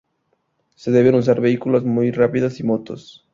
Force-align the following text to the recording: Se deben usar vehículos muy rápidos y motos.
Se 0.73 0.89
deben 0.89 1.13
usar 1.13 1.39
vehículos 1.41 1.85
muy 1.85 2.09
rápidos 2.09 2.59
y 2.59 2.63
motos. 2.63 3.23